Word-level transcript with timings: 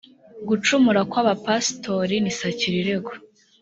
gucumura 0.47 1.01
kw’abapasitori 1.09 2.15
ni 2.19 2.31
sakirirego 2.39 3.11